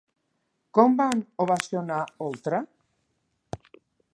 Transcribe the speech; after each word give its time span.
Com 0.77 0.95
van 1.01 1.21
ovacionar 1.45 1.99
Oltra? 2.29 2.63